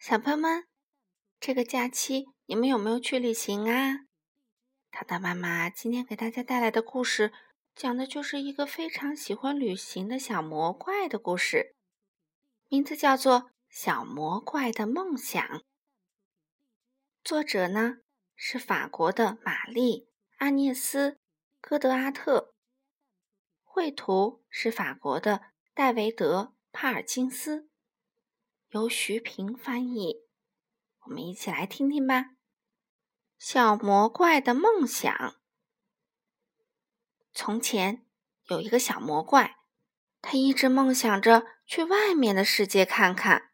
[0.00, 0.66] 小朋友们，
[1.38, 4.06] 这个假期你们有没有去旅行啊？
[4.90, 7.34] 糖糖妈妈今天给大家带来的故事，
[7.74, 11.76] 讲的就是一个非常喜欢旅行的小魔怪的故事，
[12.68, 15.46] 名字叫做《小魔怪的梦想》。
[17.22, 17.98] 作者呢
[18.34, 20.06] 是法国的玛丽·
[20.38, 21.10] 阿涅斯·
[21.60, 22.54] 戈德阿特，
[23.62, 26.40] 绘图是法国的戴维德·
[26.72, 27.69] 帕尔金斯。
[28.70, 30.28] 由徐平翻译，
[31.00, 32.36] 我们一起来听听吧。
[33.36, 35.40] 小魔怪的梦想。
[37.32, 38.06] 从前
[38.44, 39.56] 有一个小魔怪，
[40.22, 43.50] 他一直梦想着去外面的世界看看。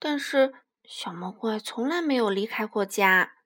[0.00, 3.36] 但是小魔怪从来没有离开过家，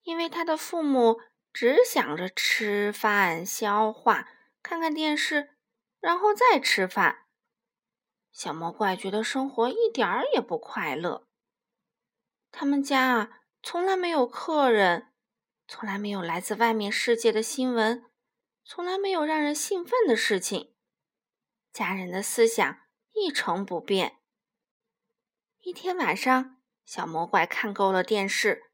[0.00, 1.20] 因为他的父母
[1.52, 4.26] 只想着吃饭、消化、
[4.62, 5.58] 看看电视，
[6.00, 7.23] 然后再吃饭。
[8.34, 11.28] 小魔怪觉得生活一点儿也不快乐。
[12.50, 15.12] 他们家啊，从来没有客人，
[15.68, 18.04] 从来没有来自外面世界的新闻，
[18.64, 20.74] 从来没有让人兴奋的事情。
[21.72, 22.80] 家人的思想
[23.12, 24.18] 一成不变。
[25.60, 28.72] 一天晚上，小魔怪看够了电视，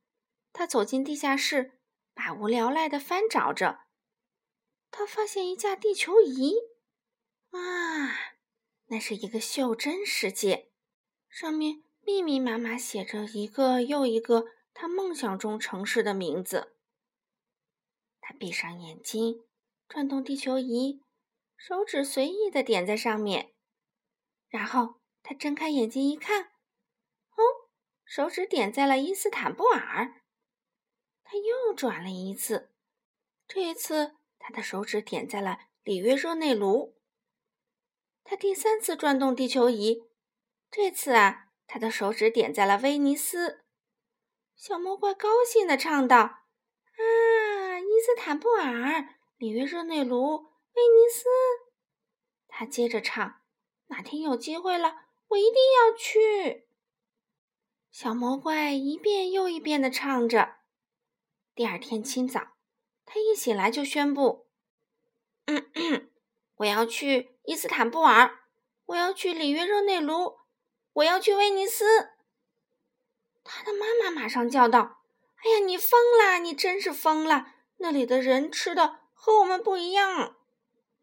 [0.55, 1.79] 他走进地下室，
[2.15, 3.83] 百无聊赖的翻找着。
[4.91, 6.55] 他发现一架地球仪，
[7.51, 8.40] 啊！
[8.93, 10.69] 那是一个袖珍世界，
[11.29, 16.77] 上面密密麻麻写着一个又一个他梦想中城市的名字。
[18.21, 19.45] 他闭上眼睛，
[19.89, 21.05] 转动地球仪，
[21.57, 23.55] 手指随意的点在上面。
[24.49, 27.71] 然后他睁开眼睛一看，哦，
[28.05, 30.21] 手指点在了伊斯坦布尔。
[31.23, 32.73] 他又转了一次，
[33.47, 37.00] 这一次他的手指点在了里约热内卢。
[38.31, 40.05] 他第三次转动地球仪，
[40.71, 43.65] 这次啊，他的手指点在了威尼斯。
[44.55, 46.17] 小魔怪高兴地唱道
[46.95, 51.25] ：“啊，伊斯坦布尔、里约热内卢、威尼斯。”
[52.47, 53.41] 他接着唱
[53.91, 56.69] ：“哪天有机会了，我一定要去。”
[57.91, 60.59] 小魔怪一遍又一遍地唱着。
[61.57, 62.53] 第二天清早，
[63.05, 64.47] 他一醒来就宣布
[65.51, 66.10] ：“嗯
[66.61, 68.39] 我要去。”伊斯坦布尔，
[68.87, 70.37] 我要去里约热内卢，
[70.93, 72.11] 我要去威尼斯。
[73.43, 75.03] 他的妈妈马上叫道
[75.43, 76.39] ：“哎呀，你疯啦！
[76.39, 77.49] 你真是疯了！
[77.79, 80.37] 那里的人吃的和我们不一样，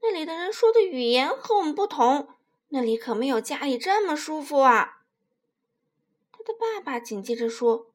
[0.02, 2.30] 那里的人说的语言和我们不同，
[2.70, 5.02] 那里可没有家里这么舒服啊！”
[6.32, 7.92] 他的爸爸紧接着说：“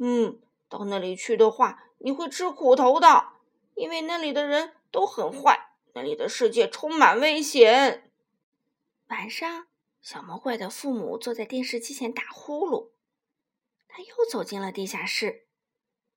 [0.00, 3.28] 嗯，到那里去的话，你会吃苦头的，
[3.74, 8.10] 因为那里的人都很坏。”那里的世界充满危险。
[9.08, 9.66] 晚上，
[10.00, 12.92] 小魔怪的父母坐在电视机前打呼噜。
[13.88, 15.46] 他又走进了地下室。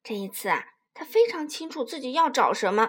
[0.01, 2.87] 这一次啊，他非常清楚自己要找什么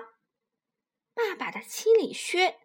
[1.13, 2.61] ——爸爸的七里靴。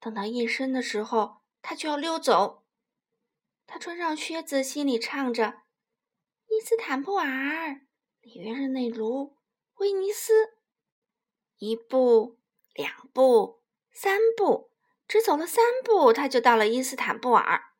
[0.00, 2.64] 等到夜深的时候，他就要溜走。
[3.66, 5.62] 他穿上靴子，心里唱着
[6.48, 7.82] ：“伊斯坦布尔、
[8.20, 9.36] 里约热内卢、
[9.74, 10.56] 威尼斯。”
[11.58, 12.38] 一步。
[12.76, 14.70] 两步，三步，
[15.08, 17.72] 只走了三步，他就到了伊斯坦布尔。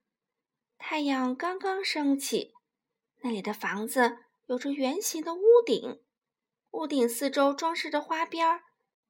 [0.79, 2.55] 太阳刚刚升起，
[3.21, 6.03] 那里的房子有着圆形的屋顶，
[6.71, 8.62] 屋顶四周装饰着花边儿，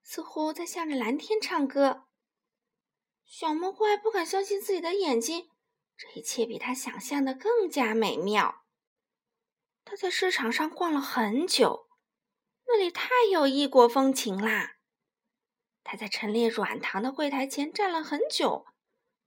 [0.03, 2.09] 似乎在向着蓝天唱歌。
[3.25, 5.51] 小魔怪不敢相信自己的眼睛，
[5.97, 8.65] 这一切比他想象的更加美妙。
[9.85, 11.87] 他在市场上逛了很久，
[12.67, 14.76] 那里太有异国风情啦。
[15.89, 18.67] 他在陈列软糖的柜台前站了很久，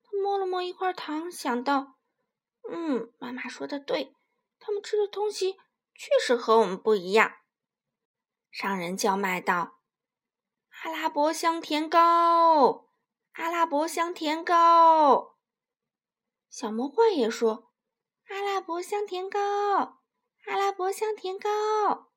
[0.03, 1.95] 他摸了摸一块糖，想到
[2.69, 4.13] ：“嗯，妈妈说的对，
[4.59, 5.53] 他们吃的东西
[5.95, 7.31] 确实和我们不一样。”
[8.51, 9.79] 商人叫卖道
[10.83, 12.89] ：“阿拉伯香甜糕，
[13.31, 15.37] 阿拉伯香甜糕。”
[16.51, 17.71] 小魔怪也说
[18.27, 19.39] ：“阿拉伯香甜糕，
[20.45, 22.11] 阿拉伯香甜糕。”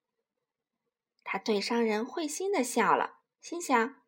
[1.23, 4.02] 他对商人会心的笑了，心想。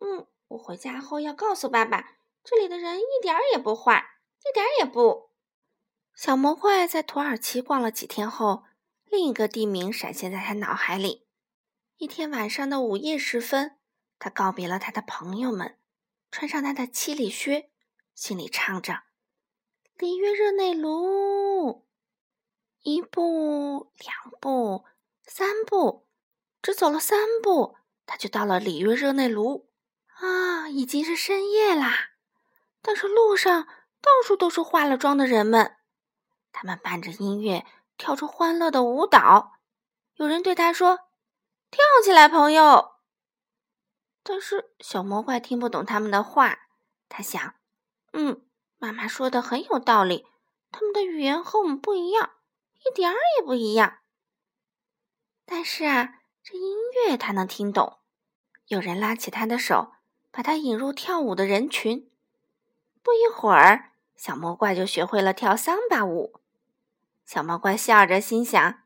[0.00, 5.30] 嗯，我回家后要告诉爸爸，这里的人一点儿也不坏，一点儿也不。
[6.14, 8.64] 小魔怪在土耳其逛了几天后，
[9.06, 11.26] 另一个地名闪现在他脑海里。
[11.98, 13.78] 一天晚上的午夜时分，
[14.18, 15.78] 他告别了他的朋友们，
[16.30, 17.70] 穿上他的七里靴，
[18.14, 19.02] 心里唱着
[19.98, 21.86] ：“里约热内卢。”
[22.82, 24.84] 一步，两步，
[25.26, 26.06] 三步，
[26.62, 27.76] 只走了三步，
[28.06, 29.69] 他就到了里约热内卢。
[30.20, 32.10] 啊，已经是深夜啦！
[32.82, 33.64] 但是路上
[34.00, 35.76] 到处都是化了妆的人们。
[36.52, 39.58] 他们伴着音乐跳出欢乐的舞蹈。
[40.14, 41.00] 有人对他说
[41.70, 42.92] ：“跳起来，朋友！”
[44.22, 46.58] 但是小魔怪听不懂他们的话。
[47.08, 47.54] 他想
[48.12, 48.46] ：“嗯，
[48.78, 50.26] 妈妈说的很有道理。
[50.70, 52.32] 他们的语言和我们不一样，
[52.84, 53.98] 一点儿也不一样。
[55.44, 57.98] 但是啊，这音乐他能听懂。
[58.66, 59.92] 有人拉起他的手，
[60.30, 62.10] 把他引入跳舞的人群。
[63.02, 66.40] 不一会儿，小魔怪就学会了跳桑巴舞。
[67.24, 68.82] 小魔怪笑着心想：“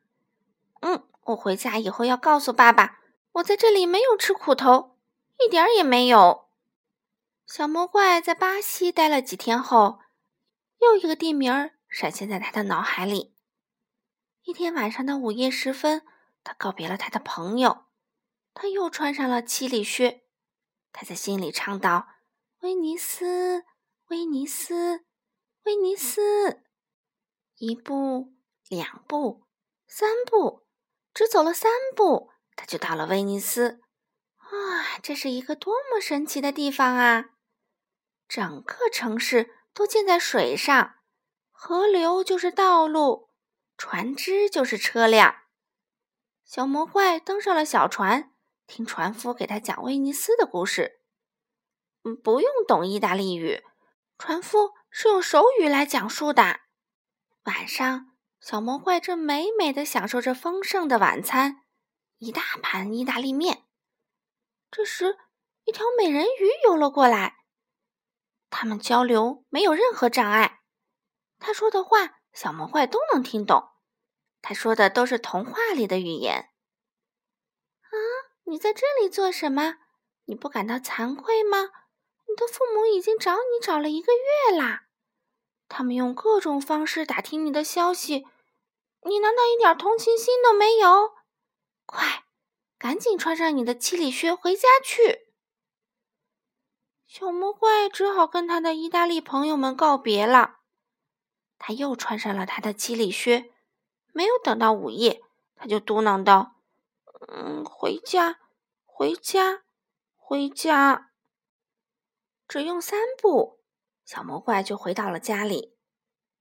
[0.81, 3.00] 嗯，我回家以后要告诉爸爸，
[3.32, 4.96] 我在这里没有吃苦头，
[5.44, 6.49] 一点儿也没有。”
[7.46, 10.00] 小魔怪在巴西待了几天后，
[10.81, 13.35] 又一个地名闪现在他的脑海里。
[14.44, 16.02] 一天晚上的午夜时分，
[16.43, 17.85] 他告别了他的朋友，
[18.52, 20.24] 他又穿上了七里靴。
[20.94, 22.08] 他在心里唱道
[22.64, 23.67] ：“威尼斯。”
[24.08, 25.02] 威尼斯，
[25.62, 26.62] 威尼斯，
[27.56, 28.35] 一步，
[28.69, 29.46] 两步，
[29.88, 30.67] 三步，
[31.14, 33.81] 只走了三步，他就到了威尼斯。
[34.37, 37.31] 啊，这是一个多么神奇的地方啊！
[38.29, 40.96] 整个城市都建在水上，
[41.50, 43.31] 河流就是道路，
[43.79, 45.44] 船只就是车辆。
[46.44, 48.34] 小魔怪登上了小船，
[48.67, 51.01] 听船夫给他讲威尼斯的故事。
[52.23, 53.63] 不用懂意大利语。
[54.19, 56.61] 船夫是用手语来讲述的。
[57.45, 61.63] 晚上，小魔怪正美美的享受着丰盛的晚餐，
[62.19, 63.65] 一大盘意大利面。
[64.71, 65.19] 这时，
[65.65, 67.37] 一条美人鱼游了过来，
[68.51, 70.61] 他们交流没有任何障碍。
[71.39, 73.71] 他说的话，小魔怪都能听懂。
[74.41, 76.51] 他说的都是童话里的语言。
[78.44, 79.79] 你在这里做什么？
[80.26, 81.70] 你不感到惭愧吗？
[82.26, 84.85] 你的父母已经找你找了一个月啦，
[85.69, 88.26] 他们用各种方式打听你的消息，
[89.02, 91.12] 你难道一点同情心都没有？
[91.87, 92.25] 快，
[92.79, 95.29] 赶紧穿上你的七里靴回家去！
[97.06, 100.61] 小魔怪只好跟他的意大利朋友们告别了。
[101.58, 103.52] 他又穿上了他的七里靴，
[104.12, 105.23] 没有等到午夜，
[105.55, 106.56] 他就嘟囔道
[107.29, 108.41] ：“嗯，回家，
[108.85, 109.62] 回家，
[110.17, 111.11] 回家。”
[112.47, 113.61] 只用三步，
[114.05, 115.76] 小魔怪就回到了家里。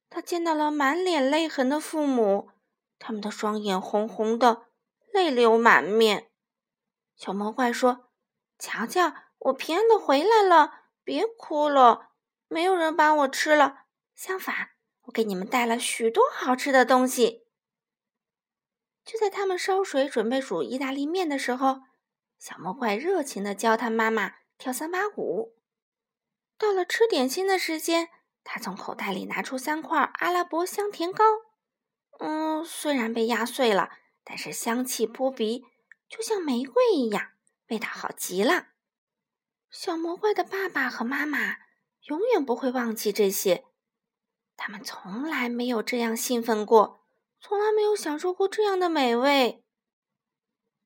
[0.10, 2.52] 他见到了满脸泪痕的父母，
[3.00, 4.68] 他们的双眼红红的，
[5.12, 6.30] 泪流满面。
[7.16, 8.12] 小魔怪说
[8.60, 12.12] ：“瞧瞧，我平安的回来了，别哭了。
[12.48, 14.72] 没有人把我吃了，相反，
[15.04, 17.43] 我给你们带了许多好吃的东西。”
[19.06, 21.82] 就在他们烧水准备煮意大利面的时候，
[22.40, 25.56] 小魔怪热情的教他妈妈跳三八舞。
[26.58, 28.10] 到了吃点心的时间，
[28.44, 31.24] 他从口袋里拿出三块阿拉伯香甜糕。
[32.20, 33.90] 嗯，虽然被压碎了，
[34.24, 35.66] 但是香气扑鼻，
[36.08, 37.32] 就像玫瑰一样，
[37.68, 38.68] 味道好极了。
[39.70, 41.58] 小魔怪的爸爸和妈妈
[42.04, 43.66] 永远不会忘记这些，
[44.56, 47.03] 他们从来没有这样兴奋过，
[47.44, 49.64] 从来没有享受过这样的美味。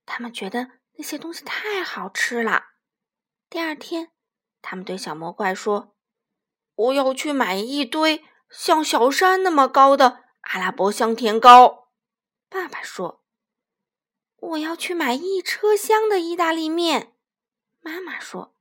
[0.07, 2.63] 他们觉得那些东西太好吃了。
[3.49, 4.17] 第二天。
[4.69, 5.95] 他们对小魔怪说
[6.75, 11.89] ：“我要去买一堆像小山那么高的阿拉伯香甜糕。”
[12.49, 13.23] 爸爸说
[14.35, 17.15] ：“我要去买一车厢的意大利面。”
[17.79, 18.57] 妈妈说：“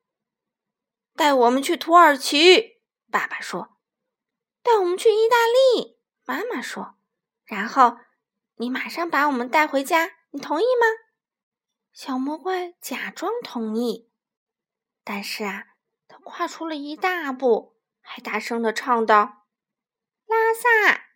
[1.17, 2.77] 带我们去土耳其。”
[3.11, 3.79] 爸爸说
[4.63, 6.99] ：“带我们去意大利。”妈妈说
[7.47, 7.97] ：“然后
[8.57, 10.87] 你马上把我们带回家，你同意吗？”
[11.95, 14.11] 小魔怪假装同意，
[15.03, 15.65] 但是啊。
[16.09, 19.49] 他跨出了一大步，还大声的唱道
[20.25, 21.07] ：“拉萨、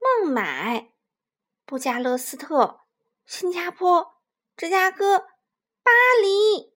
[0.00, 0.90] 孟买、
[1.64, 2.80] 布加勒斯特、
[3.24, 4.20] 新加坡、
[4.56, 5.20] 芝加哥、
[5.84, 6.74] 巴黎。”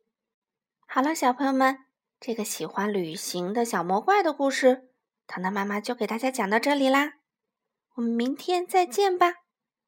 [0.87, 1.85] 好了，小朋友们，
[2.21, 4.93] 这个喜欢旅行的小魔怪的故事，
[5.27, 7.15] 糖糖妈妈就给大家讲到这里啦。
[7.95, 9.44] 我们明天再见吧。